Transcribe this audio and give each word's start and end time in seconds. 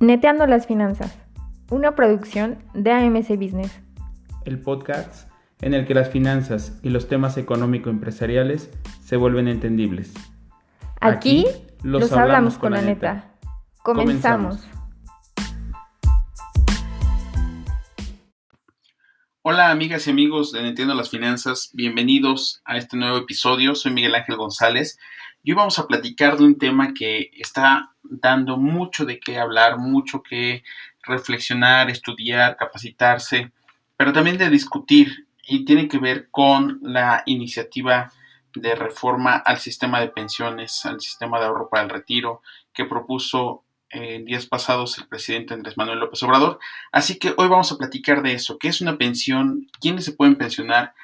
Neteando 0.00 0.46
las 0.46 0.66
Finanzas, 0.66 1.14
una 1.68 1.94
producción 1.94 2.64
de 2.72 2.90
AMC 2.90 3.36
Business. 3.36 3.82
El 4.46 4.58
podcast 4.58 5.30
en 5.60 5.74
el 5.74 5.86
que 5.86 5.92
las 5.92 6.08
finanzas 6.08 6.80
y 6.82 6.88
los 6.88 7.06
temas 7.06 7.36
económico-empresariales 7.36 8.70
se 9.04 9.16
vuelven 9.16 9.46
entendibles. 9.46 10.14
Aquí, 11.02 11.44
los, 11.82 12.10
hablamos, 12.12 12.56
con 12.56 12.72
la 12.72 12.80
neta. 12.80 13.34
Comenzamos. 13.82 14.66
Hola 19.42 19.70
amigas 19.70 20.06
y 20.06 20.10
amigos 20.12 20.52
de 20.52 20.66
Entiendo 20.66 20.94
las 20.94 21.10
Finanzas, 21.10 21.72
bienvenidos 21.74 22.62
a 22.64 22.78
este 22.78 22.96
nuevo 22.96 23.18
episodio. 23.18 23.74
Soy 23.74 23.92
Miguel 23.92 24.14
Ángel 24.14 24.36
González 24.36 24.98
y 25.42 25.52
hoy 25.52 25.56
vamos 25.56 25.78
a 25.78 25.86
platicar 25.86 26.36
de 26.36 26.44
un 26.44 26.58
tema 26.58 26.92
que 26.92 27.30
está 27.34 27.94
dando 28.02 28.56
mucho 28.56 29.04
de 29.04 29.18
qué 29.18 29.38
hablar, 29.38 29.78
mucho 29.78 30.22
que 30.22 30.62
reflexionar, 31.02 31.88
estudiar, 31.88 32.56
capacitarse, 32.56 33.52
pero 33.96 34.12
también 34.12 34.36
de 34.38 34.50
discutir 34.50 35.26
y 35.46 35.64
tiene 35.64 35.88
que 35.88 35.98
ver 35.98 36.28
con 36.30 36.78
la 36.82 37.22
iniciativa 37.26 38.12
de 38.54 38.74
reforma 38.74 39.36
al 39.36 39.58
sistema 39.58 40.00
de 40.00 40.08
pensiones, 40.08 40.84
al 40.84 41.00
sistema 41.00 41.38
de 41.38 41.46
ahorro 41.46 41.68
para 41.70 41.84
el 41.84 41.90
retiro 41.90 42.42
que 42.72 42.84
propuso 42.84 43.64
en 43.88 44.24
días 44.24 44.46
pasados 44.46 44.98
el 44.98 45.08
presidente 45.08 45.54
Andrés 45.54 45.76
Manuel 45.76 45.98
López 45.98 46.22
Obrador. 46.22 46.58
Así 46.92 47.18
que 47.18 47.34
hoy 47.36 47.48
vamos 47.48 47.72
a 47.72 47.76
platicar 47.76 48.22
de 48.22 48.34
eso, 48.34 48.58
qué 48.58 48.68
es 48.68 48.80
una 48.80 48.98
pensión, 48.98 49.68
quiénes 49.80 50.04
se 50.04 50.12
pueden 50.12 50.36
pensionar, 50.36 50.94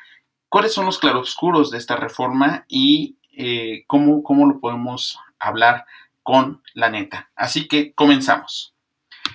cuáles 0.48 0.72
son 0.72 0.86
los 0.86 0.98
claroscuros 0.98 1.70
de 1.70 1.78
esta 1.78 1.96
reforma 1.96 2.64
y 2.68 3.16
eh, 3.38 3.84
cómo, 3.86 4.22
cómo 4.22 4.46
lo 4.46 4.60
podemos 4.60 5.18
hablar 5.38 5.84
con 6.22 6.62
la 6.72 6.88
neta. 6.88 7.30
Así 7.36 7.68
que 7.68 7.92
comenzamos. 7.92 8.74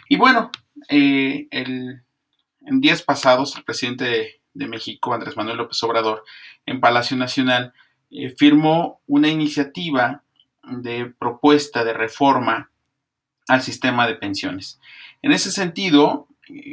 Y 0.09 0.17
bueno, 0.17 0.49
eh, 0.89 1.47
el, 1.51 2.01
en 2.61 2.81
días 2.81 3.03
pasados 3.03 3.55
el 3.55 3.63
presidente 3.63 4.41
de, 4.53 4.67
México, 4.67 5.13
Andrés 5.13 5.37
Manuel 5.37 5.57
López 5.57 5.81
Obrador, 5.83 6.23
en 6.65 6.81
Palacio 6.81 7.15
Nacional, 7.15 7.73
eh, 8.09 8.33
firmó 8.35 9.01
una 9.05 9.27
iniciativa 9.27 10.23
de 10.63 11.05
propuesta 11.05 11.83
de 11.83 11.93
reforma 11.93 12.71
al 13.47 13.61
sistema 13.61 14.07
de 14.07 14.15
pensiones. 14.15 14.79
En 15.21 15.31
ese 15.31 15.51
sentido, 15.51 16.27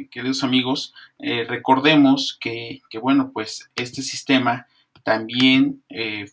queridos 0.09 0.43
amigos, 0.43 0.93
recordemos 1.19 2.37
que, 2.39 2.81
que, 2.89 2.97
bueno, 2.97 3.31
pues 3.33 3.69
este 3.75 4.01
sistema 4.01 4.67
también 5.03 5.83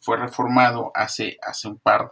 fue 0.01 0.17
reformado 0.17 0.93
hace, 0.95 1.39
hace 1.43 1.69
un 1.69 1.79
par 1.79 2.11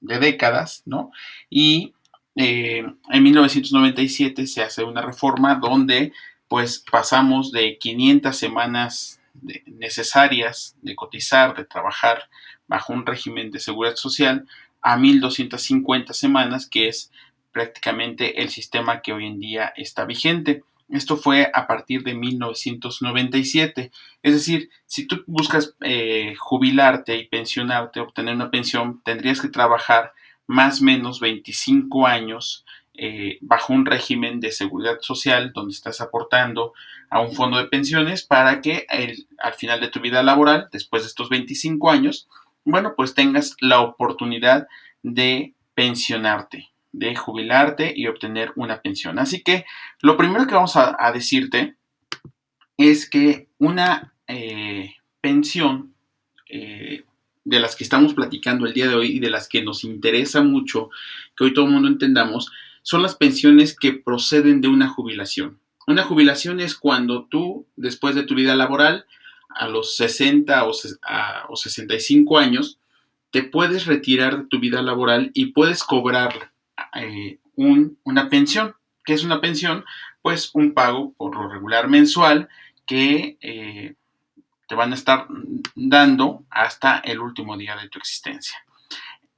de 0.00 0.18
décadas, 0.18 0.82
¿no? 0.84 1.10
Y 1.48 1.94
eh, 2.36 2.84
en 3.10 3.22
1997 3.22 4.46
se 4.46 4.62
hace 4.62 4.84
una 4.84 5.02
reforma 5.02 5.56
donde 5.56 6.12
pues 6.48 6.84
pasamos 6.90 7.52
de 7.52 7.78
500 7.78 8.36
semanas 8.36 9.20
necesarias 9.66 10.76
de 10.82 10.94
cotizar, 10.94 11.56
de 11.56 11.64
trabajar 11.64 12.28
bajo 12.66 12.92
un 12.92 13.06
régimen 13.06 13.50
de 13.50 13.58
seguridad 13.58 13.96
social 13.96 14.46
a 14.82 14.96
1250 14.96 16.12
semanas, 16.12 16.66
que 16.66 16.88
es 16.88 17.10
prácticamente 17.52 18.42
el 18.42 18.50
sistema 18.50 19.00
que 19.00 19.12
hoy 19.12 19.26
en 19.26 19.38
día 19.38 19.72
está 19.76 20.04
vigente. 20.04 20.64
Esto 20.92 21.16
fue 21.16 21.50
a 21.54 21.66
partir 21.66 22.02
de 22.02 22.14
1997. 22.14 23.90
Es 24.22 24.32
decir, 24.34 24.68
si 24.84 25.06
tú 25.06 25.24
buscas 25.26 25.74
eh, 25.80 26.34
jubilarte 26.38 27.16
y 27.16 27.28
pensionarte, 27.28 28.00
obtener 28.00 28.34
una 28.34 28.50
pensión, 28.50 29.00
tendrías 29.02 29.40
que 29.40 29.48
trabajar 29.48 30.12
más 30.46 30.82
o 30.82 30.84
menos 30.84 31.18
25 31.18 32.06
años 32.06 32.66
eh, 32.92 33.38
bajo 33.40 33.72
un 33.72 33.86
régimen 33.86 34.38
de 34.38 34.52
seguridad 34.52 34.98
social 35.00 35.52
donde 35.54 35.72
estás 35.72 36.02
aportando 36.02 36.74
a 37.08 37.20
un 37.20 37.32
fondo 37.32 37.56
de 37.56 37.68
pensiones 37.68 38.22
para 38.22 38.60
que 38.60 38.86
al 39.38 39.54
final 39.54 39.80
de 39.80 39.88
tu 39.88 40.00
vida 40.00 40.22
laboral, 40.22 40.68
después 40.72 41.04
de 41.04 41.08
estos 41.08 41.30
25 41.30 41.90
años, 41.90 42.28
bueno, 42.66 42.92
pues 42.94 43.14
tengas 43.14 43.56
la 43.60 43.80
oportunidad 43.80 44.68
de 45.02 45.54
pensionarte 45.74 46.71
de 46.92 47.16
jubilarte 47.16 47.92
y 47.96 48.06
obtener 48.06 48.52
una 48.56 48.80
pensión. 48.82 49.18
Así 49.18 49.42
que 49.42 49.64
lo 50.00 50.16
primero 50.16 50.46
que 50.46 50.54
vamos 50.54 50.76
a, 50.76 51.10
decirte 51.12 51.76
es 52.76 53.08
que 53.08 53.48
una 53.58 54.14
eh, 54.26 54.94
pensión 55.20 55.94
eh, 56.48 57.04
de 57.44 57.60
las 57.60 57.76
que 57.76 57.84
estamos 57.84 58.14
platicando 58.14 58.66
el 58.66 58.74
día 58.74 58.88
de 58.88 58.94
hoy 58.94 59.16
y 59.16 59.20
de 59.20 59.30
las 59.30 59.48
que 59.48 59.62
nos 59.62 59.84
interesa 59.84 60.42
mucho 60.42 60.90
que 61.36 61.44
hoy 61.44 61.54
todo 61.54 61.64
el 61.64 61.72
mundo 61.72 61.88
entendamos, 61.88 62.52
son 62.82 63.02
las 63.02 63.14
pensiones 63.14 63.76
que 63.76 63.92
proceden 63.92 64.60
de 64.60 64.68
una 64.68 64.88
jubilación. 64.88 65.58
Una 65.86 66.04
jubilación 66.04 66.60
es 66.60 66.76
cuando 66.76 67.24
tú, 67.24 67.66
después 67.76 68.14
de 68.14 68.22
tu 68.22 68.34
vida 68.34 68.54
laboral, 68.54 69.06
a 69.48 69.66
los 69.66 69.96
60 69.96 70.64
o, 70.64 70.72
o 71.48 71.56
65 71.56 72.38
años, 72.38 72.78
te 73.30 73.42
puedes 73.42 73.86
retirar 73.86 74.38
de 74.38 74.46
tu 74.46 74.60
vida 74.60 74.82
laboral 74.82 75.30
y 75.34 75.46
puedes 75.46 75.82
cobrar 75.82 76.51
eh, 76.94 77.38
una 77.56 78.28
pensión. 78.28 78.74
¿Qué 79.04 79.14
es 79.14 79.24
una 79.24 79.40
pensión? 79.40 79.84
Pues 80.22 80.50
un 80.54 80.74
pago 80.74 81.12
por 81.14 81.34
lo 81.34 81.48
regular 81.48 81.88
mensual 81.88 82.48
que 82.86 83.36
eh, 83.40 83.94
te 84.68 84.74
van 84.74 84.92
a 84.92 84.94
estar 84.94 85.26
dando 85.74 86.44
hasta 86.50 86.98
el 86.98 87.20
último 87.20 87.56
día 87.56 87.76
de 87.76 87.88
tu 87.88 87.98
existencia. 87.98 88.58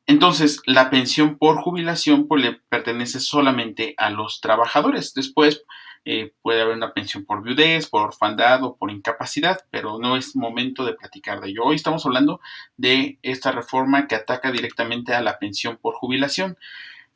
Entonces, 0.06 0.60
la 0.66 0.90
pensión 0.90 1.38
por 1.38 1.56
jubilación 1.62 2.28
pues, 2.28 2.42
le 2.42 2.52
pertenece 2.52 3.20
solamente 3.20 3.94
a 3.96 4.10
los 4.10 4.40
trabajadores. 4.40 5.14
Después 5.14 5.64
eh, 6.04 6.34
puede 6.42 6.60
haber 6.60 6.76
una 6.76 6.92
pensión 6.92 7.24
por 7.24 7.42
viudez, 7.42 7.88
por 7.88 8.02
orfandad 8.02 8.62
o 8.62 8.76
por 8.76 8.90
incapacidad, 8.90 9.60
pero 9.70 9.98
no 9.98 10.16
es 10.16 10.36
momento 10.36 10.84
de 10.84 10.92
platicar 10.92 11.40
de 11.40 11.48
ello. 11.48 11.64
Hoy 11.64 11.76
estamos 11.76 12.04
hablando 12.04 12.40
de 12.76 13.18
esta 13.22 13.52
reforma 13.52 14.06
que 14.06 14.14
ataca 14.14 14.52
directamente 14.52 15.14
a 15.14 15.22
la 15.22 15.38
pensión 15.38 15.78
por 15.80 15.94
jubilación. 15.94 16.58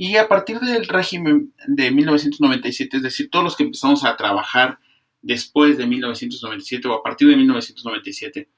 Y 0.01 0.17
a 0.17 0.29
partir 0.29 0.61
del 0.61 0.87
régimen 0.87 1.53
de 1.67 1.91
1997, 1.91 2.99
es 2.99 3.03
decir, 3.03 3.29
todos 3.31 3.45
los 3.45 3.57
que 3.57 3.65
empezamos 3.65 4.05
a 4.05 4.17
trabajar 4.17 4.79
después 5.23 5.77
de 5.77 5.89
1997 5.89 6.87
o 6.87 6.95
a 6.95 7.03
partir 7.03 7.29
de 7.29 7.37
1997, 7.37 8.49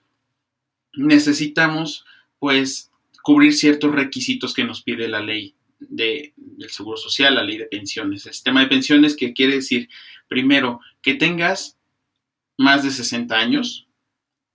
necesitamos 0.97 2.05
pues 2.39 2.91
cubrir 3.23 3.55
ciertos 3.55 3.91
requisitos 3.93 4.53
que 4.53 4.65
nos 4.65 4.83
pide 4.83 5.09
la 5.09 5.21
ley 5.21 5.55
de, 5.79 6.35
del 6.37 6.69
Seguro 6.69 6.99
Social, 6.99 7.35
la 7.35 7.43
ley 7.43 7.57
de 7.57 7.65
pensiones. 7.65 8.27
El 8.27 8.35
sistema 8.35 8.61
de 8.61 8.67
pensiones 8.67 9.17
que 9.17 9.33
quiere 9.33 9.55
decir, 9.55 9.89
primero, 10.29 10.81
que 11.01 11.15
tengas 11.15 11.79
más 12.59 12.83
de 12.85 12.91
60 12.91 13.35
años, 13.35 13.89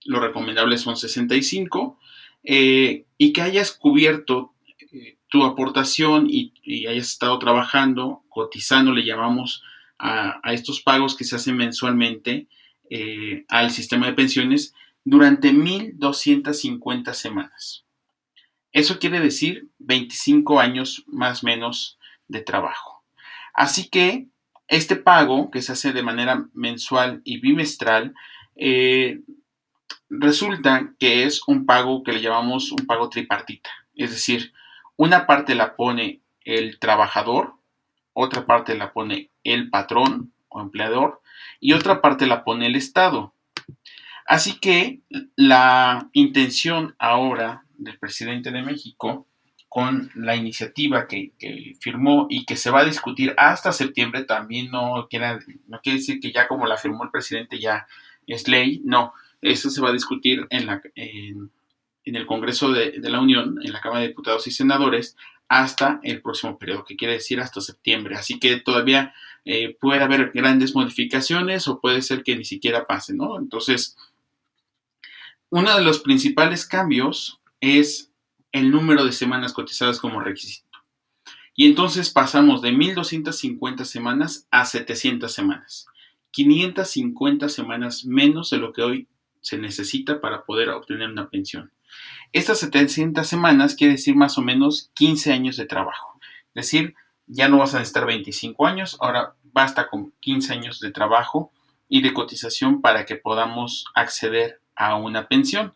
lo 0.04 0.20
recomendable 0.20 0.78
son 0.78 0.96
65, 0.96 1.98
eh, 2.44 3.06
y 3.18 3.32
que 3.32 3.42
hayas 3.42 3.72
cubierto 3.72 4.52
tu 5.28 5.44
aportación 5.44 6.26
y, 6.28 6.52
hayas 6.86 7.08
estado 7.08 7.38
trabajando, 7.38 8.22
cotizando, 8.28 8.92
le 8.92 9.04
llamamos 9.04 9.62
a, 9.98 10.40
estos 10.52 10.80
pagos 10.80 11.16
que 11.16 11.24
se 11.24 11.36
hacen 11.36 11.56
mensualmente 11.56 12.48
eh, 12.90 13.44
al 13.48 13.70
sistema 13.70 14.06
de 14.06 14.12
pensiones 14.12 14.74
durante 15.04 15.52
1.250 15.52 17.12
semanas. 17.14 17.84
Eso 18.72 18.98
quiere 18.98 19.20
decir 19.20 19.68
25 19.78 20.60
años 20.60 21.04
más 21.06 21.42
o 21.42 21.46
menos 21.46 21.98
de 22.28 22.42
trabajo. 22.42 23.04
Así 23.54 23.88
que 23.88 24.26
este 24.68 24.96
pago, 24.96 25.50
que 25.50 25.62
se 25.62 25.72
hace 25.72 25.92
de 25.92 26.02
manera 26.02 26.46
mensual 26.52 27.22
y 27.24 27.40
bimestral, 27.40 28.14
eh, 28.56 29.20
resulta 30.10 30.92
que 30.98 31.24
es 31.24 31.40
un 31.46 31.66
pago 31.66 32.02
que 32.02 32.12
le 32.12 32.20
llamamos 32.20 32.72
un 32.72 32.86
pago 32.86 33.08
tripartita. 33.08 33.70
Es 33.94 34.10
decir, 34.10 34.52
una 34.96 35.26
parte 35.26 35.54
la 35.54 35.76
pone 35.76 36.20
el 36.44 36.78
trabajador, 36.78 37.54
otra 38.12 38.46
parte 38.46 38.76
la 38.76 38.92
pone 38.92 39.30
el 39.44 39.68
patrón 39.70 40.32
o 40.48 40.60
empleador 40.60 41.20
y 41.60 41.72
otra 41.72 42.00
parte 42.00 42.26
la 42.26 42.44
pone 42.44 42.66
el 42.66 42.76
Estado. 42.76 43.34
Así 44.26 44.58
que 44.58 45.00
la 45.36 46.08
intención 46.12 46.94
ahora 46.98 47.64
del 47.78 47.98
presidente 47.98 48.50
de 48.50 48.62
México 48.62 49.26
con 49.68 50.10
la 50.14 50.34
iniciativa 50.34 51.06
que, 51.06 51.32
firmó 51.80 52.26
y 52.30 52.46
que 52.46 52.56
se 52.56 52.70
va 52.70 52.80
a 52.80 52.84
discutir 52.84 53.34
hasta 53.36 53.72
septiembre, 53.72 54.24
también 54.24 54.70
no 54.70 55.06
quiere, 55.10 55.38
decir 55.84 56.18
que 56.18 56.32
ya 56.32 56.48
como 56.48 56.66
la 56.66 56.78
firmó 56.78 57.04
el 57.04 57.10
presidente 57.10 57.58
ya 57.58 57.86
es 58.26 58.48
ley, 58.48 58.80
no, 58.84 59.12
eso 59.42 59.68
se 59.68 59.82
va 59.82 59.90
a 59.90 59.92
discutir 59.92 60.46
en 60.48 60.66
la, 60.66 60.80
en 62.06 62.16
el 62.16 62.26
Congreso 62.26 62.72
de, 62.72 62.98
la 63.02 63.20
Unión, 63.20 63.58
en 63.62 63.72
la 63.72 63.80
Cámara 63.80 64.00
de 64.00 64.08
Diputados 64.08 64.46
y 64.46 64.52
Senadores, 64.52 65.16
hasta 65.48 66.00
el 66.02 66.22
próximo 66.22 66.58
periodo, 66.58 66.84
que 66.84 66.96
quiere 66.96 67.14
decir 67.14 67.40
hasta 67.40 67.60
septiembre. 67.60 68.16
Así 68.16 68.38
que 68.38 68.56
todavía 68.56 69.12
eh, 69.44 69.76
puede 69.80 70.02
haber 70.02 70.30
grandes 70.32 70.74
modificaciones 70.74 71.68
o 71.68 71.80
puede 71.80 72.02
ser 72.02 72.22
que 72.22 72.36
ni 72.36 72.44
siquiera 72.44 72.86
pase, 72.86 73.12
¿no? 73.14 73.38
Entonces, 73.38 73.96
uno 75.50 75.76
de 75.76 75.84
los 75.84 76.00
principales 76.00 76.64
cambios 76.64 77.40
es 77.60 78.10
el 78.52 78.70
número 78.70 79.04
de 79.04 79.12
semanas 79.12 79.52
cotizadas 79.52 80.00
como 80.00 80.20
requisito. 80.20 80.78
Y 81.54 81.66
entonces 81.66 82.10
pasamos 82.10 82.62
de 82.62 82.72
1250 82.72 83.84
semanas 83.84 84.46
a 84.50 84.64
700 84.64 85.32
semanas. 85.32 85.86
550 86.30 87.48
semanas 87.48 88.04
menos 88.04 88.50
de 88.50 88.58
lo 88.58 88.72
que 88.72 88.82
hoy 88.82 89.08
se 89.40 89.58
necesita 89.58 90.20
para 90.20 90.44
poder 90.44 90.68
obtener 90.68 91.08
una 91.08 91.30
pensión. 91.30 91.72
Estas 92.32 92.58
700 92.60 93.26
semanas 93.26 93.74
quiere 93.74 93.94
decir 93.94 94.16
más 94.16 94.38
o 94.38 94.42
menos 94.42 94.90
15 94.94 95.32
años 95.32 95.56
de 95.56 95.66
trabajo. 95.66 96.18
Es 96.54 96.66
decir, 96.66 96.94
ya 97.26 97.48
no 97.48 97.58
vas 97.58 97.74
a 97.74 97.78
necesitar 97.78 98.06
25 98.06 98.66
años, 98.66 98.96
ahora 99.00 99.34
basta 99.52 99.88
con 99.88 100.12
15 100.20 100.52
años 100.52 100.80
de 100.80 100.90
trabajo 100.90 101.50
y 101.88 102.02
de 102.02 102.12
cotización 102.12 102.80
para 102.80 103.04
que 103.04 103.16
podamos 103.16 103.86
acceder 103.94 104.60
a 104.74 104.96
una 104.96 105.28
pensión. 105.28 105.74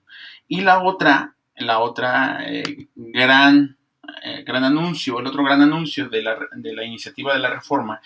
Y 0.49 0.61
la 0.61 0.83
otra, 0.83 1.35
la 1.57 1.79
otra 1.81 2.41
eh, 2.47 2.89
gran, 2.95 3.77
eh, 4.23 4.43
gran 4.47 4.65
anuncio, 4.65 5.19
el 5.19 5.27
otro 5.27 5.45
gran 5.45 5.63
anuncio 5.63 6.09
de 6.09 6.23
la, 6.23 6.39
de 6.57 6.75
la 6.75 6.85
iniciativa 6.85 7.33
de 7.33 7.41
la 7.41 7.51
reforma 7.51 8.01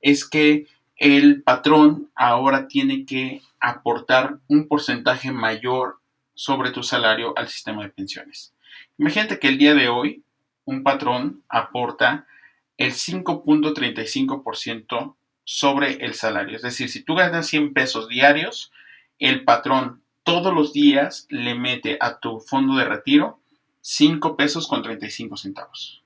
es 0.00 0.28
que 0.28 0.66
el 0.96 1.42
patrón 1.42 2.10
ahora 2.14 2.68
tiene 2.68 3.06
que 3.06 3.42
aportar 3.58 4.38
un 4.48 4.68
porcentaje 4.68 5.32
mayor 5.32 5.99
sobre 6.40 6.70
tu 6.70 6.82
salario 6.82 7.34
al 7.36 7.48
sistema 7.48 7.82
de 7.82 7.90
pensiones. 7.90 8.54
Imagínate 8.96 9.38
que 9.38 9.48
el 9.48 9.58
día 9.58 9.74
de 9.74 9.90
hoy 9.90 10.22
un 10.64 10.82
patrón 10.82 11.42
aporta 11.50 12.26
el 12.78 12.92
5.35% 12.92 15.16
sobre 15.44 16.02
el 16.02 16.14
salario. 16.14 16.56
Es 16.56 16.62
decir, 16.62 16.88
si 16.88 17.02
tú 17.02 17.14
ganas 17.14 17.46
100 17.48 17.74
pesos 17.74 18.08
diarios, 18.08 18.72
el 19.18 19.44
patrón 19.44 20.02
todos 20.22 20.54
los 20.54 20.72
días 20.72 21.26
le 21.28 21.54
mete 21.54 21.98
a 22.00 22.20
tu 22.20 22.40
fondo 22.40 22.74
de 22.76 22.86
retiro 22.86 23.38
5 23.82 24.38
pesos 24.38 24.66
con 24.66 24.82
35 24.82 25.36
centavos. 25.36 26.02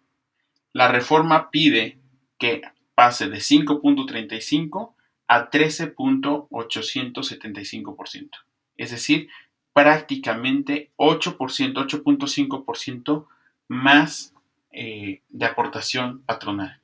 La 0.72 0.88
reforma 0.88 1.52
pide 1.52 2.00
que 2.38 2.62
pase 2.96 3.28
de 3.28 3.38
5.35 3.38 4.94
a 5.28 5.48
13.875%. 5.48 8.30
Es 8.76 8.90
decir, 8.90 9.28
prácticamente 9.75 10.91
8%, 10.97 11.37
8.5% 11.37 13.26
más 13.69 14.32
eh, 14.71 15.21
de 15.29 15.44
aportación 15.44 16.23
patronal. 16.23 16.81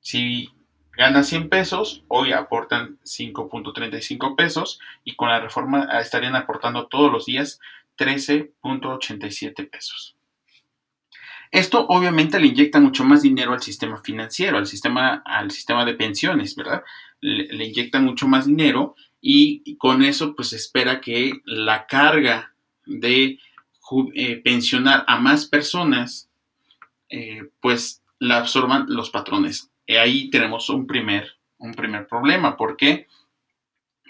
Si 0.00 0.50
ganan 0.96 1.24
100 1.24 1.48
pesos, 1.48 2.04
hoy 2.08 2.32
aportan 2.32 2.98
5.35 3.04 4.36
pesos 4.36 4.78
y 5.04 5.16
con 5.16 5.30
la 5.30 5.40
reforma 5.40 5.84
estarían 6.00 6.36
aportando 6.36 6.88
todos 6.88 7.10
los 7.10 7.24
días 7.24 7.60
13.87 7.96 9.70
pesos. 9.70 10.16
Esto 11.52 11.86
obviamente 11.86 12.40
le 12.40 12.46
inyecta 12.46 12.80
mucho 12.80 13.04
más 13.04 13.22
dinero 13.22 13.52
al 13.52 13.62
sistema 13.62 13.98
financiero, 13.98 14.56
al 14.56 14.66
sistema, 14.66 15.22
al 15.24 15.50
sistema 15.50 15.84
de 15.84 15.94
pensiones, 15.94 16.56
¿verdad? 16.56 16.82
Le, 17.20 17.64
inyecta 17.66 18.00
mucho 18.00 18.26
más 18.26 18.46
dinero 18.46 18.96
y 19.22 19.76
con 19.76 20.02
eso 20.02 20.34
pues 20.34 20.52
espera 20.52 21.00
que 21.00 21.40
la 21.44 21.86
carga 21.86 22.52
de 22.84 23.38
eh, 24.14 24.36
pensionar 24.36 25.04
a 25.06 25.18
más 25.20 25.46
personas 25.46 26.30
eh, 27.08 27.42
pues 27.60 28.02
la 28.18 28.38
absorban 28.38 28.86
los 28.88 29.10
patrones. 29.10 29.70
ahí 29.88 30.30
tenemos 30.30 30.70
un 30.70 30.86
primer, 30.86 31.36
un 31.58 31.74
primer 31.74 32.06
problema. 32.06 32.56
¿Por 32.56 32.76
qué? 32.76 33.06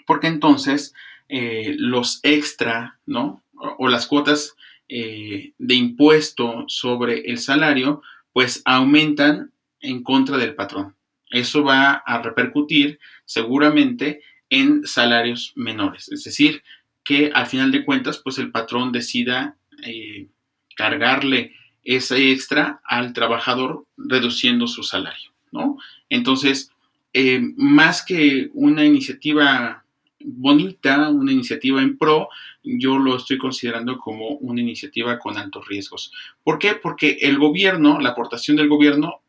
Porque 0.05 0.27
entonces 0.27 0.93
eh, 1.27 1.75
los 1.77 2.19
extra, 2.23 2.99
¿no? 3.05 3.43
O, 3.77 3.87
las 3.87 4.07
cuotas 4.07 4.55
de 4.87 5.73
impuesto 5.73 6.65
sobre 6.67 7.21
el 7.21 7.39
salario, 7.39 8.03
pues 8.31 8.61
aumentan 8.65 9.51
en 9.79 10.03
contra 10.03 10.37
del 10.37 10.53
patrón. 10.53 10.95
Eso 11.31 11.63
va 11.63 11.93
a 11.93 12.21
repercutir 12.21 12.99
seguramente 13.25 14.21
en 14.53 14.85
salarios 14.85 15.51
menores. 15.55 16.11
Es 16.11 16.23
decir, 16.25 16.61
que 17.03 17.31
al 17.33 17.47
final 17.47 17.71
de 17.71 17.83
cuentas, 17.83 18.21
pues 18.23 18.37
el 18.37 18.51
patrón 18.51 18.91
decida 18.91 19.57
eh, 19.83 20.27
cargarle 20.75 21.53
ese 21.83 22.31
extra 22.31 22.79
al 22.85 23.13
trabajador 23.13 23.87
reduciendo 23.97 24.67
su 24.67 24.83
salario, 24.83 25.31
¿no? 25.51 25.79
Entonces, 26.07 26.69
eh, 27.13 27.41
más 27.57 28.05
que 28.05 28.51
una 28.53 28.85
iniciativa 28.85 29.83
bonita, 30.19 31.09
una 31.09 31.31
iniciativa 31.31 31.81
en 31.81 31.97
pro, 31.97 32.29
yo 32.63 32.99
lo 32.99 33.17
estoy 33.17 33.39
considerando 33.39 33.97
como 33.97 34.37
una 34.37 34.61
iniciativa 34.61 35.17
con 35.17 35.35
altos 35.35 35.67
riesgos. 35.67 36.11
¿Por 36.43 36.59
qué? 36.59 36.75
Porque 36.75 37.17
el 37.21 37.39
gobierno, 37.39 37.99
la 37.99 38.09
aportación 38.09 38.55
del 38.55 38.69
gobierno 38.69 39.23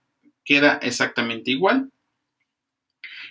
queda 0.44 0.74
exactamente 0.82 1.50
igual 1.50 1.90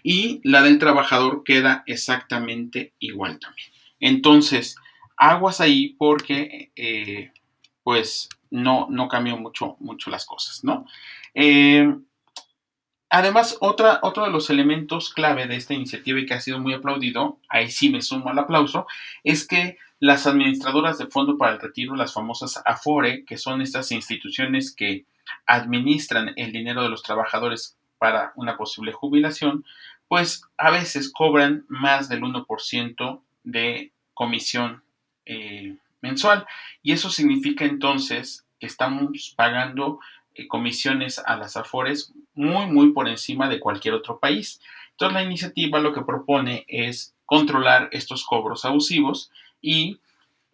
y 0.04 0.42
la 0.44 0.62
del 0.62 0.78
trabajador 0.78 1.44
queda 1.44 1.84
exactamente 1.88 2.94
igual 3.00 3.40
también. 3.40 3.70
Entonces, 4.00 4.76
aguas 5.18 5.62
ahí 5.62 5.96
porque 5.98 6.72
eh, 6.76 7.32
pues 7.84 8.30
no, 8.52 8.88
no 8.90 9.08
cambió 9.08 9.38
mucho, 9.38 9.78
mucho 9.80 10.10
las 10.10 10.26
cosas, 10.26 10.64
¿no? 10.64 10.86
Eh, 11.34 11.96
además, 13.10 13.58
otra, 13.62 14.00
otro 14.04 14.26
de 14.26 14.32
los 14.32 14.50
elementos 14.50 15.14
clave 15.14 15.48
de 15.48 15.56
esta 15.56 15.74
iniciativa 15.74 16.20
y 16.20 16.26
que 16.26 16.34
ha 16.34 16.42
sido 16.42 16.60
muy 16.60 16.74
aplaudido, 16.74 17.40
ahí 17.50 17.72
sí 17.72 17.90
me 17.90 18.02
sumo 18.02 18.30
al 18.30 18.40
aplauso, 18.40 18.86
es 19.24 19.48
que 19.48 19.78
las 20.00 20.28
administradoras 20.28 20.98
de 20.98 21.08
fondo 21.08 21.38
para 21.38 21.54
el 21.54 21.62
retiro, 21.62 21.96
las 21.96 22.14
famosas 22.14 22.62
AFORE, 22.66 23.24
que 23.24 23.38
son 23.38 23.62
estas 23.62 23.92
instituciones 23.92 24.76
que 24.76 25.06
administran 25.46 26.34
el 26.36 26.52
dinero 26.52 26.84
de 26.84 26.90
los 26.90 27.04
trabajadores 27.04 27.78
para 27.98 28.34
una 28.36 28.58
posible 28.58 28.92
jubilación, 28.92 29.64
pues 30.13 30.44
a 30.60 30.69
veces 30.69 31.12
cobran 31.12 31.65
más 31.69 32.07
del 32.07 32.21
1% 32.21 33.21
de 33.44 33.92
comisión 34.13 34.83
eh, 35.25 35.77
mensual. 36.01 36.45
Y 36.83 36.92
eso 36.92 37.10
significa 37.10 37.65
entonces 37.65 38.45
que 38.60 38.68
estamos 38.68 39.33
pagando 39.36 40.00
eh, 40.36 40.48
comisiones 40.48 41.18
a 41.18 41.36
las 41.36 41.57
AFORES 41.57 42.13
muy, 42.36 42.68
muy 42.68 42.92
por 42.92 43.10
encima 43.10 43.50
de 43.50 43.60
cualquier 43.60 43.95
otro 43.95 44.19
país. 44.19 44.62
Entonces 44.92 45.15
la 45.15 45.24
iniciativa 45.24 45.80
lo 45.80 45.94
que 45.94 46.04
propone 46.04 46.63
es 46.68 47.15
controlar 47.25 47.89
estos 47.92 48.24
cobros 48.24 48.65
abusivos 48.65 49.31
y 49.63 50.00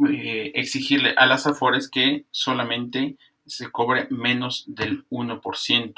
eh, 0.09 0.53
exigirle 0.55 1.15
a 1.17 1.25
las 1.25 1.45
AFORES 1.47 1.89
que 1.89 2.23
solamente 2.31 3.17
se 3.49 3.71
cobre 3.71 4.07
menos 4.09 4.63
del 4.67 5.05
1%. 5.09 5.93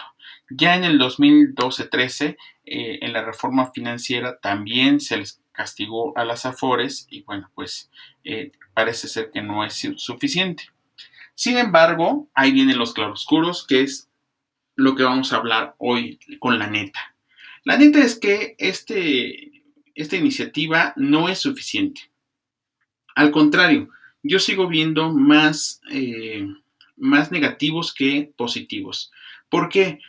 Ya 0.49 0.75
en 0.75 0.83
el 0.83 0.99
2012-13, 0.99 2.37
eh, 2.65 2.99
en 3.01 3.13
la 3.13 3.23
reforma 3.23 3.71
financiera 3.71 4.39
también 4.39 4.99
se 4.99 5.17
les 5.17 5.41
castigó 5.51 6.17
a 6.17 6.25
las 6.25 6.45
AFORES 6.45 7.07
y 7.09 7.23
bueno, 7.23 7.51
pues 7.53 7.91
eh, 8.23 8.51
parece 8.73 9.07
ser 9.07 9.31
que 9.31 9.41
no 9.41 9.63
es 9.63 9.87
suficiente. 9.97 10.69
Sin 11.35 11.57
embargo, 11.57 12.29
ahí 12.33 12.51
vienen 12.51 12.77
los 12.77 12.93
claroscuros, 12.93 13.65
que 13.67 13.81
es 13.81 14.09
lo 14.75 14.95
que 14.95 15.03
vamos 15.03 15.33
a 15.33 15.37
hablar 15.37 15.75
hoy 15.77 16.19
con 16.39 16.57
la 16.57 16.67
neta. 16.67 17.15
La 17.63 17.77
neta 17.77 17.99
es 17.99 18.17
que 18.17 18.55
este, 18.57 19.63
esta 19.95 20.15
iniciativa 20.15 20.93
no 20.95 21.29
es 21.29 21.39
suficiente. 21.39 22.11
Al 23.15 23.31
contrario, 23.31 23.89
yo 24.23 24.39
sigo 24.39 24.67
viendo 24.67 25.11
más 25.11 25.81
eh, 25.91 26.47
más 27.01 27.31
negativos 27.31 27.93
que 27.93 28.31
positivos. 28.37 29.11
¿Por 29.49 29.67
qué? 29.67 29.99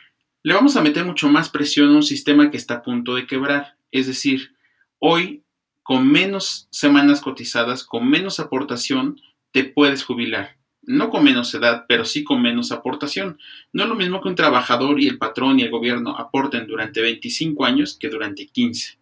Le 0.43 0.53
vamos 0.53 0.77
a 0.77 0.81
meter 0.81 1.03
mucho 1.05 1.27
más 1.27 1.49
presión 1.49 1.89
a 1.89 1.95
un 1.95 2.03
sistema 2.03 2.51
que 2.51 2.57
está 2.57 2.75
a 2.75 2.83
punto 2.83 3.15
de 3.15 3.27
quebrar. 3.27 3.75
Es 3.91 4.07
decir, 4.07 4.55
hoy, 4.99 5.43
con 5.81 6.09
menos 6.09 6.67
semanas 6.71 7.19
cotizadas, 7.19 7.83
con 7.83 8.09
menos 8.09 8.39
aportación, 8.39 9.19
te 9.51 9.63
puedes 9.63 10.03
jubilar. 10.03 10.57
No 10.81 11.09
con 11.09 11.23
menos 11.23 11.53
edad, 11.53 11.85
pero 11.87 12.05
sí 12.05 12.23
con 12.23 12.41
menos 12.41 12.71
aportación. 12.71 13.39
No 13.71 13.83
es 13.83 13.89
lo 13.89 13.95
mismo 13.95 14.21
que 14.21 14.29
un 14.29 14.35
trabajador 14.35 14.99
y 14.99 15.07
el 15.07 15.17
patrón 15.17 15.59
y 15.59 15.63
el 15.63 15.71
gobierno 15.71 16.17
aporten 16.17 16.67
durante 16.67 17.01
25 17.01 17.65
años 17.65 17.97
que 17.97 18.09
durante 18.09 18.47
15. 18.47 18.99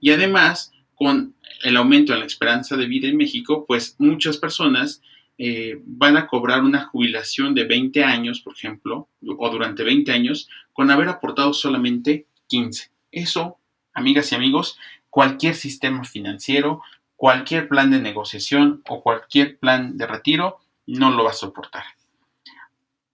Y 0.00 0.10
además, 0.10 0.72
con 0.94 1.34
el 1.62 1.76
aumento 1.76 2.12
en 2.12 2.20
la 2.20 2.26
esperanza 2.26 2.76
de 2.76 2.86
vida 2.86 3.08
en 3.08 3.16
México, 3.16 3.64
pues 3.66 3.94
muchas 3.98 4.38
personas 4.38 5.02
eh, 5.42 5.80
van 5.86 6.18
a 6.18 6.26
cobrar 6.26 6.62
una 6.62 6.84
jubilación 6.84 7.54
de 7.54 7.64
20 7.64 8.04
años, 8.04 8.42
por 8.42 8.52
ejemplo, 8.52 9.08
o 9.38 9.48
durante 9.48 9.82
20 9.82 10.12
años, 10.12 10.50
con 10.74 10.90
haber 10.90 11.08
aportado 11.08 11.54
solamente 11.54 12.26
15. 12.48 12.90
Eso, 13.10 13.56
amigas 13.94 14.30
y 14.30 14.34
amigos, 14.34 14.78
cualquier 15.08 15.54
sistema 15.54 16.04
financiero, 16.04 16.82
cualquier 17.16 17.68
plan 17.68 17.90
de 17.90 18.00
negociación 18.00 18.82
o 18.86 19.00
cualquier 19.00 19.58
plan 19.58 19.96
de 19.96 20.06
retiro 20.06 20.58
no 20.86 21.10
lo 21.10 21.24
va 21.24 21.30
a 21.30 21.32
soportar. 21.32 21.84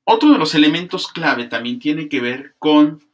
Otro 0.03 0.33
de 0.33 0.39
los 0.39 0.57
elementos 0.57 1.07
clave 1.13 1.45
también 1.45 1.79
tiene 1.79 2.09
que 2.09 2.21
ver 2.21 2.57
con 2.59 3.05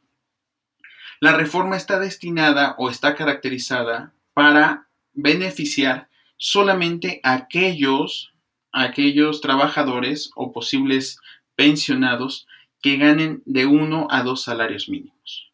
la 1.19 1.33
reforma 1.33 1.77
está 1.77 1.99
destinada 1.99 2.73
o 2.79 2.89
está 2.89 3.13
caracterizada 3.13 4.11
para 4.33 4.87
beneficiar 5.13 6.09
solamente 6.37 7.19
a 7.21 7.33
aquellos 7.33 8.32
aquellos 8.73 9.39
trabajadores 9.39 10.31
o 10.35 10.51
posibles 10.51 11.19
pensionados 11.55 12.47
que 12.81 12.97
ganen 12.97 13.41
de 13.45 13.65
uno 13.65 14.07
a 14.09 14.23
dos 14.23 14.43
salarios 14.43 14.89
mínimos. 14.89 15.51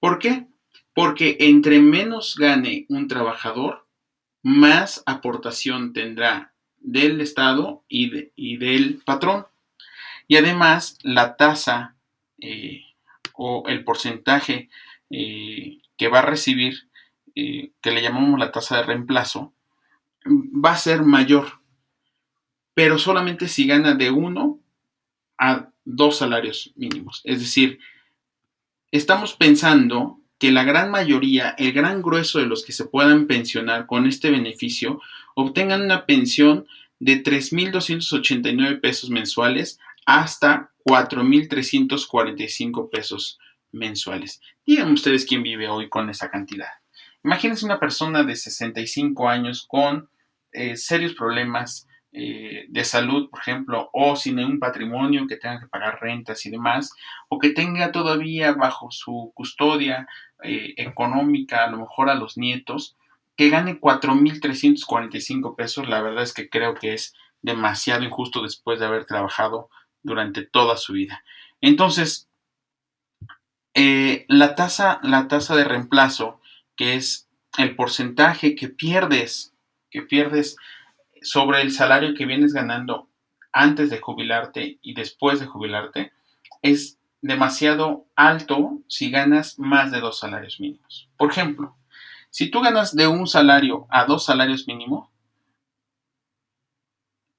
¿Por 0.00 0.18
qué? 0.18 0.46
Porque 0.92 1.36
entre 1.40 1.78
menos 1.78 2.36
gane 2.36 2.86
un 2.88 3.06
trabajador, 3.06 3.86
más 4.42 5.02
aportación 5.06 5.92
tendrá 5.92 6.52
del 6.78 7.20
Estado 7.20 7.82
y, 7.88 8.56
del 8.56 9.02
patrón. 9.04 9.46
Y 10.28 10.36
además, 10.36 10.98
la 11.02 11.36
tasa 11.36 11.96
eh, 12.38 12.82
o 13.32 13.64
el 13.66 13.84
porcentaje 13.84 14.68
eh, 15.10 15.78
que 15.96 16.08
va 16.08 16.20
a 16.20 16.26
recibir, 16.26 16.88
eh, 17.34 17.72
que 17.80 17.90
le 17.90 18.02
llamamos 18.02 18.38
la 18.38 18.52
tasa 18.52 18.76
de 18.76 18.82
reemplazo, 18.82 19.54
va 20.26 20.72
a 20.72 20.76
ser 20.76 21.02
mayor, 21.02 21.60
pero 22.74 22.98
solamente 22.98 23.48
si 23.48 23.66
gana 23.66 23.94
de 23.94 24.10
uno 24.10 24.60
a 25.38 25.70
dos 25.84 26.18
salarios 26.18 26.72
mínimos. 26.76 27.20
Es 27.24 27.40
decir, 27.40 27.78
estamos 28.90 29.34
pensando 29.34 30.20
que 30.38 30.52
la 30.52 30.64
gran 30.64 30.90
mayoría, 30.90 31.54
el 31.58 31.72
gran 31.72 32.02
grueso 32.02 32.38
de 32.38 32.46
los 32.46 32.64
que 32.64 32.72
se 32.72 32.86
puedan 32.86 33.26
pensionar 33.26 33.86
con 33.86 34.06
este 34.06 34.30
beneficio, 34.30 35.00
obtengan 35.34 35.82
una 35.82 36.06
pensión 36.06 36.66
de 36.98 37.22
3.289 37.22 38.80
pesos 38.80 39.10
mensuales 39.10 39.78
hasta 40.06 40.70
4.345 40.84 42.90
pesos 42.90 43.38
mensuales. 43.72 44.40
Díganme 44.66 44.92
ustedes 44.92 45.24
quién 45.24 45.42
vive 45.42 45.68
hoy 45.68 45.88
con 45.88 46.10
esa 46.10 46.30
cantidad. 46.30 46.68
Imagínense 47.22 47.64
una 47.64 47.80
persona 47.80 48.22
de 48.22 48.36
65 48.36 49.28
años 49.28 49.64
con 49.66 50.10
eh, 50.52 50.76
serios 50.76 51.14
problemas 51.14 51.88
eh, 52.16 52.66
de 52.68 52.84
salud, 52.84 53.28
por 53.28 53.40
ejemplo, 53.40 53.90
o 53.92 54.14
sin 54.14 54.38
un 54.38 54.60
patrimonio 54.60 55.26
que 55.26 55.36
tenga 55.36 55.58
que 55.58 55.66
pagar 55.66 56.00
rentas 56.00 56.46
y 56.46 56.50
demás, 56.50 56.92
o 57.28 57.40
que 57.40 57.50
tenga 57.50 57.90
todavía 57.90 58.52
bajo 58.52 58.92
su 58.92 59.32
custodia 59.34 60.06
eh, 60.44 60.74
económica, 60.76 61.64
a 61.64 61.70
lo 61.72 61.78
mejor 61.78 62.08
a 62.10 62.14
los 62.14 62.38
nietos, 62.38 62.94
que 63.36 63.48
gane 63.50 63.80
4.345 63.80 65.56
pesos, 65.56 65.88
la 65.88 66.02
verdad 66.02 66.22
es 66.22 66.32
que 66.32 66.48
creo 66.48 66.74
que 66.74 66.94
es 66.94 67.14
demasiado 67.42 68.04
injusto 68.04 68.44
después 68.44 68.78
de 68.78 68.86
haber 68.86 69.06
trabajado 69.06 69.68
durante 70.04 70.46
toda 70.46 70.76
su 70.76 70.92
vida. 70.92 71.24
Entonces, 71.60 72.28
eh, 73.74 74.24
la, 74.28 74.54
tasa, 74.54 75.00
la 75.02 75.26
tasa 75.26 75.56
de 75.56 75.64
reemplazo, 75.64 76.40
que 76.76 76.94
es 76.94 77.28
el 77.58 77.74
porcentaje 77.74 78.54
que 78.54 78.68
pierdes, 78.68 79.52
que 79.90 80.02
pierdes 80.02 80.56
sobre 81.24 81.62
el 81.62 81.72
salario 81.72 82.14
que 82.14 82.26
vienes 82.26 82.52
ganando 82.52 83.08
antes 83.52 83.90
de 83.90 84.00
jubilarte 84.00 84.78
y 84.82 84.94
después 84.94 85.40
de 85.40 85.46
jubilarte, 85.46 86.12
es 86.62 86.98
demasiado 87.22 88.06
alto 88.14 88.80
si 88.88 89.10
ganas 89.10 89.58
más 89.58 89.90
de 89.90 90.00
dos 90.00 90.18
salarios 90.18 90.60
mínimos. 90.60 91.08
Por 91.16 91.30
ejemplo, 91.30 91.76
si 92.30 92.50
tú 92.50 92.60
ganas 92.60 92.94
de 92.94 93.06
un 93.06 93.26
salario 93.26 93.86
a 93.90 94.04
dos 94.04 94.24
salarios 94.24 94.66
mínimos, 94.66 95.08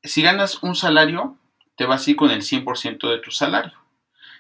si 0.04 0.22
ganas 0.22 0.64
un 0.64 0.76
salario, 0.76 1.38
te 1.76 1.86
vas 1.86 2.08
a 2.08 2.12
ir 2.12 2.16
con 2.16 2.32
el 2.32 2.42
100% 2.42 3.10
de 3.10 3.20
tu 3.20 3.32
salario. 3.32 3.74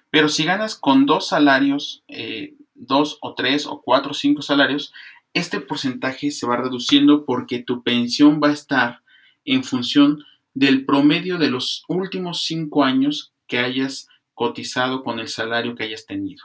Pero 0.09 0.29
si 0.29 0.45
ganas 0.45 0.75
con 0.75 1.05
dos 1.05 1.27
salarios, 1.27 2.03
eh, 2.07 2.55
dos 2.73 3.17
o 3.21 3.33
tres 3.35 3.65
o 3.65 3.81
cuatro 3.81 4.11
o 4.11 4.13
cinco 4.13 4.41
salarios, 4.41 4.93
este 5.33 5.59
porcentaje 5.59 6.31
se 6.31 6.47
va 6.47 6.55
reduciendo 6.55 7.25
porque 7.25 7.59
tu 7.59 7.83
pensión 7.83 8.39
va 8.41 8.49
a 8.49 8.53
estar 8.53 9.01
en 9.45 9.63
función 9.63 10.23
del 10.53 10.85
promedio 10.85 11.37
de 11.37 11.49
los 11.49 11.83
últimos 11.87 12.43
cinco 12.43 12.83
años 12.83 13.33
que 13.47 13.59
hayas 13.59 14.07
cotizado 14.33 15.03
con 15.03 15.19
el 15.19 15.27
salario 15.27 15.75
que 15.75 15.83
hayas 15.83 16.05
tenido. 16.05 16.43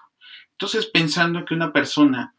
Entonces, 0.52 0.87
pensando 0.87 1.45
que 1.45 1.54
una 1.54 1.73
persona 1.73 2.35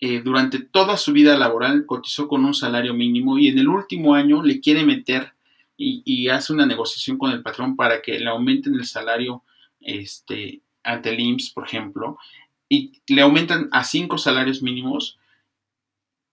eh, 0.00 0.20
durante 0.22 0.58
toda 0.60 0.96
su 0.96 1.12
vida 1.12 1.36
laboral 1.36 1.86
cotizó 1.86 2.28
con 2.28 2.44
un 2.44 2.54
salario 2.54 2.92
mínimo 2.94 3.38
y 3.38 3.48
en 3.48 3.58
el 3.58 3.68
último 3.68 4.14
año 4.14 4.42
le 4.42 4.60
quiere 4.60 4.84
meter 4.84 5.32
y, 5.78 6.28
hace 6.28 6.54
una 6.54 6.64
negociación 6.64 7.18
con 7.18 7.30
el 7.32 7.42
patrón 7.42 7.76
para 7.76 8.00
que 8.00 8.18
le 8.18 8.30
aumenten 8.30 8.74
el 8.74 8.86
salario 8.86 9.42
este, 9.80 10.62
ante 10.82 11.10
el 11.10 11.20
IMSS, 11.20 11.50
por 11.50 11.66
ejemplo, 11.66 12.18
y 12.66 13.02
le 13.08 13.20
aumentan 13.20 13.68
a 13.72 13.84
cinco 13.84 14.16
salarios 14.16 14.62
mínimos, 14.62 15.18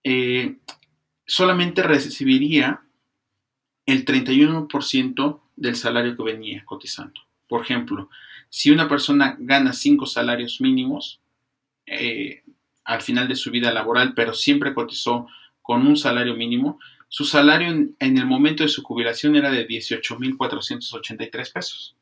eh, 0.02 0.56
solamente 1.26 1.82
recibiría 1.82 2.83
el 3.86 4.04
31% 4.04 5.40
del 5.56 5.76
salario 5.76 6.16
que 6.16 6.22
venía 6.22 6.64
cotizando. 6.64 7.20
Por 7.48 7.62
ejemplo, 7.62 8.08
si 8.48 8.70
una 8.70 8.88
persona 8.88 9.36
gana 9.38 9.72
cinco 9.72 10.06
salarios 10.06 10.60
mínimos 10.60 11.20
eh, 11.86 12.42
al 12.84 13.02
final 13.02 13.28
de 13.28 13.36
su 13.36 13.50
vida 13.50 13.72
laboral, 13.72 14.14
pero 14.14 14.34
siempre 14.34 14.74
cotizó 14.74 15.26
con 15.62 15.86
un 15.86 15.96
salario 15.96 16.34
mínimo, 16.34 16.78
su 17.08 17.24
salario 17.24 17.68
en, 17.68 17.96
el 18.00 18.26
momento 18.26 18.62
de 18.64 18.68
su 18.68 18.82
jubilación 18.82 19.36
era 19.36 19.50
de 19.50 19.66
18.483 19.68 21.52
pesos. 21.52 21.96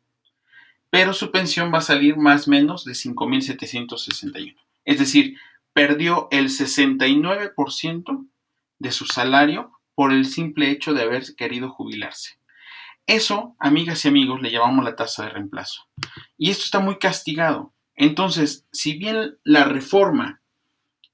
Pero 0.91 1.13
su 1.13 1.31
pensión 1.31 1.73
va 1.73 1.79
a 1.79 1.83
salir 1.83 2.17
más 2.17 2.49
o 2.49 2.51
menos 2.51 2.85
de 2.85 2.93
5.761. 2.93 4.57
Es 4.85 4.99
decir, 4.99 5.37
perdió 5.73 6.29
el 6.31 6.49
69% 6.49 8.27
de 8.79 8.93
su 8.93 9.07
salario 9.07 9.73
por 9.95 10.13
el 10.13 10.27
simple 10.27 10.71
hecho 10.71 10.95
de 10.95 11.03
haber 11.03 11.25
querido 11.37 11.71
jubilarse. 11.71 12.39
Eso, 13.07 13.57
amigas 13.59 14.05
y 14.05 14.09
amigos, 14.09 14.41
le 14.41 14.51
llamamos 14.51 14.85
la 14.85 14.97
tasa 14.97 15.25
de 15.25 15.31
reemplazo. 15.31 15.89
Y 16.39 16.51
esto 16.51 16.65
está 16.65 16.81
muy 16.81 16.99
castigado. 16.99 17.73
Entonces, 17.95 18.67
si 18.73 18.97
bien 18.97 19.39
la 19.45 19.65
reforma 19.65 20.41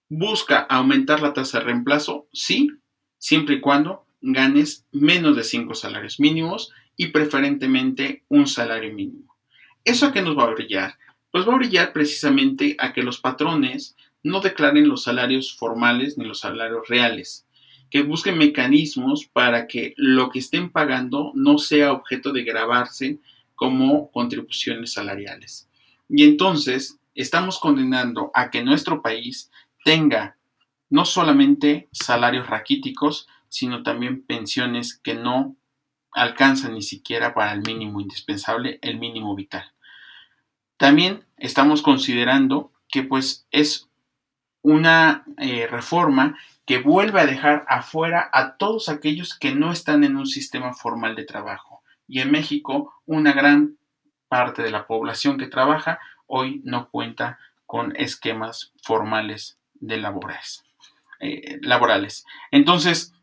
busca 0.08 0.58
aumentar 0.60 1.20
la 1.20 1.32
tasa 1.32 1.58
de 1.58 1.64
reemplazo, 1.64 2.28
sí, 2.32 2.70
siempre 3.18 3.56
y 3.56 3.60
cuando 3.60 4.06
ganes 4.20 4.86
menos 4.92 5.36
de 5.36 5.44
5 5.44 5.74
salarios 5.74 6.20
mínimos 6.20 6.72
y 6.96 7.08
preferentemente 7.08 8.24
un 8.28 8.46
salario 8.46 8.92
mínimo. 8.92 9.36
¿Eso 9.84 10.06
a 10.06 10.12
qué 10.12 10.22
nos 10.22 10.36
va 10.36 10.44
a 10.44 10.54
brillar? 10.54 10.98
Pues 11.30 11.46
va 11.46 11.54
a 11.54 11.58
brillar 11.58 11.92
precisamente 11.92 12.76
a 12.78 12.92
que 12.92 13.02
los 13.02 13.20
patrones 13.20 13.96
no 14.22 14.40
declaren 14.40 14.88
los 14.88 15.04
salarios 15.04 15.56
formales 15.56 16.18
ni 16.18 16.24
los 16.24 16.40
salarios 16.40 16.88
reales, 16.88 17.46
que 17.90 18.02
busquen 18.02 18.38
mecanismos 18.38 19.26
para 19.26 19.66
que 19.66 19.94
lo 19.96 20.30
que 20.30 20.40
estén 20.40 20.70
pagando 20.70 21.32
no 21.34 21.58
sea 21.58 21.92
objeto 21.92 22.32
de 22.32 22.44
grabarse 22.44 23.18
como 23.54 24.10
contribuciones 24.10 24.92
salariales. 24.92 25.68
Y 26.08 26.24
entonces 26.24 26.98
estamos 27.14 27.58
condenando 27.58 28.30
a 28.34 28.50
que 28.50 28.62
nuestro 28.62 29.02
país 29.02 29.50
tenga 29.84 30.36
no 30.90 31.04
solamente 31.04 31.88
salarios 31.92 32.46
raquíticos, 32.46 33.28
sino 33.48 33.82
también 33.82 34.22
pensiones 34.22 34.96
que 34.96 35.14
no 35.14 35.56
alcanzan 36.12 36.74
ni 36.74 36.82
siquiera 36.82 37.34
para 37.34 37.52
el 37.52 37.62
mínimo 37.62 38.00
indispensable, 38.00 38.78
el 38.82 38.98
mínimo 38.98 39.34
vital. 39.34 39.72
También 40.76 41.24
estamos 41.36 41.82
considerando 41.82 42.72
que 42.88 43.02
pues 43.02 43.46
es 43.50 43.88
una 44.62 45.24
eh, 45.38 45.66
reforma 45.66 46.38
que 46.68 46.76
vuelve 46.76 47.18
a 47.18 47.24
dejar 47.24 47.64
afuera 47.66 48.28
a 48.30 48.58
todos 48.58 48.90
aquellos 48.90 49.38
que 49.38 49.54
no 49.54 49.72
están 49.72 50.04
en 50.04 50.16
un 50.16 50.26
sistema 50.26 50.74
formal 50.74 51.16
de 51.16 51.24
trabajo. 51.24 51.82
Y 52.06 52.20
en 52.20 52.30
México, 52.30 52.92
una 53.06 53.32
gran 53.32 53.78
parte 54.28 54.62
de 54.62 54.70
la 54.70 54.86
población 54.86 55.38
que 55.38 55.46
trabaja 55.46 55.98
hoy 56.26 56.60
no 56.64 56.90
cuenta 56.90 57.38
con 57.64 57.96
esquemas 57.96 58.74
formales 58.82 59.58
de 59.72 59.96
labores. 59.96 60.62
Eh, 61.20 61.58
laborales. 61.62 62.26
Entonces, 62.50 63.14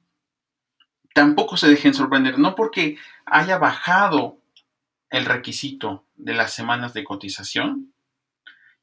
tampoco 1.14 1.56
se 1.56 1.70
dejen 1.70 1.94
sorprender, 1.94 2.40
no 2.40 2.56
porque 2.56 2.98
haya 3.28 3.60
bajado 3.60 4.40
el 5.12 5.26
requisito 5.26 6.04
de 6.16 6.34
las 6.34 6.52
semanas 6.52 6.96
de 6.96 7.04
cotización, 7.04 7.94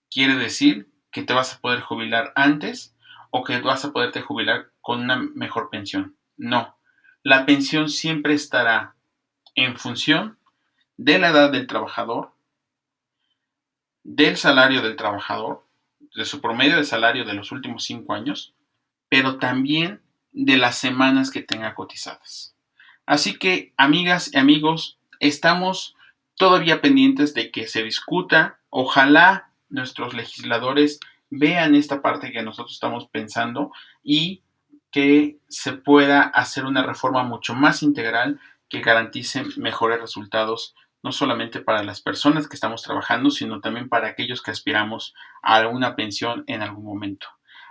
quiere 0.08 0.36
decir 0.36 0.88
que 1.10 1.24
te 1.24 1.32
vas 1.32 1.52
a 1.52 1.60
poder 1.60 1.80
jubilar 1.80 2.32
antes 2.36 2.94
o 3.32 3.42
que 3.42 3.60
vas 3.60 3.84
a 3.84 3.92
poderte 3.92 4.20
jubilar 4.20 4.70
con 4.80 5.00
una 5.00 5.16
mejor 5.16 5.68
pensión. 5.70 6.16
No, 6.36 6.78
la 7.24 7.44
pensión 7.44 7.88
siempre 7.88 8.34
estará 8.34 8.94
en 9.56 9.76
función 9.76 10.38
de 10.96 11.18
la 11.18 11.30
edad 11.30 11.50
del 11.50 11.66
trabajador, 11.66 12.32
del 14.04 14.36
salario 14.36 14.82
del 14.82 14.94
trabajador, 14.94 15.66
de 16.14 16.24
su 16.24 16.40
promedio 16.40 16.76
de 16.76 16.84
salario 16.84 17.24
de 17.24 17.34
los 17.34 17.50
últimos 17.50 17.84
cinco 17.84 18.14
años 18.14 18.54
pero 19.12 19.36
también 19.36 20.00
de 20.30 20.56
las 20.56 20.78
semanas 20.78 21.30
que 21.30 21.42
tenga 21.42 21.74
cotizadas. 21.74 22.56
Así 23.04 23.38
que, 23.38 23.74
amigas 23.76 24.30
y 24.32 24.38
amigos, 24.38 24.98
estamos 25.20 25.94
todavía 26.34 26.80
pendientes 26.80 27.34
de 27.34 27.50
que 27.50 27.68
se 27.68 27.82
discuta. 27.82 28.60
Ojalá 28.70 29.52
nuestros 29.68 30.14
legisladores 30.14 30.98
vean 31.32 31.74
esta 31.74 32.02
parte 32.02 32.30
que 32.30 32.42
nosotros 32.42 32.74
estamos 32.74 33.08
pensando 33.08 33.72
y 34.04 34.42
que 34.90 35.38
se 35.48 35.72
pueda 35.72 36.20
hacer 36.22 36.66
una 36.66 36.82
reforma 36.82 37.24
mucho 37.24 37.54
más 37.54 37.82
integral 37.82 38.38
que 38.68 38.80
garantice 38.80 39.42
mejores 39.56 40.00
resultados 40.00 40.74
no 41.02 41.10
solamente 41.10 41.60
para 41.60 41.82
las 41.82 42.00
personas 42.00 42.46
que 42.46 42.54
estamos 42.54 42.82
trabajando, 42.82 43.30
sino 43.30 43.60
también 43.60 43.88
para 43.88 44.08
aquellos 44.08 44.42
que 44.42 44.50
aspiramos 44.50 45.14
a 45.42 45.56
alguna 45.56 45.96
pensión 45.96 46.44
en 46.46 46.62
algún 46.62 46.84
momento. 46.84 47.26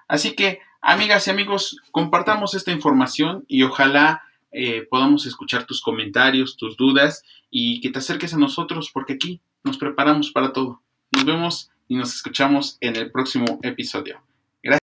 Así 0.08 0.36
que, 0.36 0.60
amigas 0.82 1.28
y 1.28 1.30
amigos, 1.30 1.78
compartamos 1.92 2.56
esta 2.56 2.72
información 2.72 3.46
y 3.48 3.64
ojalá 3.64 4.24
eh, 4.52 4.86
podamos 4.90 5.26
escuchar 5.28 5.66
tus 5.66 5.82
comentarios, 5.82 6.58
tus 6.58 6.76
dudas 6.76 7.24
y 7.50 7.80
que 7.80 7.92
te 7.92 8.00
acerques 8.00 8.34
a 8.34 8.38
nosotros 8.38 8.90
porque 8.92 9.14
aquí 9.14 9.40
nos 9.64 9.78
preparamos 9.78 10.32
para 10.32 10.52
todo. 10.52 10.82
Nos 11.12 11.26
vemos 11.26 11.71
y 11.92 11.96
nos 11.96 12.16
escuchamos 12.16 12.78
en 12.80 12.96
el 12.96 13.12
próximo 13.12 13.60
episodio. 13.64 14.22
Gracias. 14.64 14.88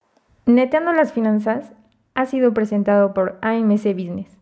Neteando 0.47 0.93
las 0.93 1.13
finanzas 1.13 1.71
ha 2.15 2.25
sido 2.25 2.55
presentado 2.55 3.13
por 3.13 3.37
AMC 3.43 3.93
Business. 3.93 4.35